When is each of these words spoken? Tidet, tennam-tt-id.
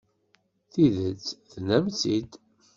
Tidet, 0.71 1.23
tennam-tt-id. 1.51 2.31